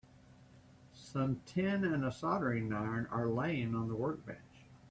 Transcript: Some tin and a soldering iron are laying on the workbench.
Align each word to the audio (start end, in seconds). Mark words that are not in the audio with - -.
Some 0.95 1.41
tin 1.45 1.85
and 1.85 2.03
a 2.03 2.11
soldering 2.11 2.73
iron 2.73 3.05
are 3.11 3.27
laying 3.27 3.75
on 3.75 3.87
the 3.87 3.93
workbench. 3.93 4.65